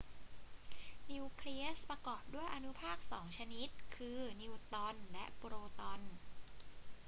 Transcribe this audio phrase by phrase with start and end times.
[1.11, 6.01] นิวเคลียสประกอบด้วยอนุภาคสองชนิด คือ นิวตรอนและโปรตอน